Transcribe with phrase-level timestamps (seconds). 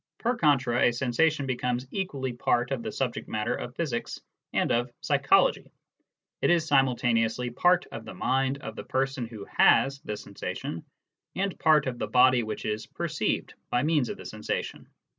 [0.17, 4.19] Per contra, a sensation becomes equally part of the subject matter of physics
[4.51, 5.69] and of psychology:
[6.41, 10.83] it is simultaneously part of the mind of the person who" has" the sensation,
[11.35, 14.87] and part of the body which is" perceived" by means of the sensation.